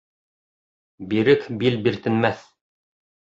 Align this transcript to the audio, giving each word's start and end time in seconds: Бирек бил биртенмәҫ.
Бирек 1.11 1.45
бил 1.63 1.77
биртенмәҫ. 1.89 2.41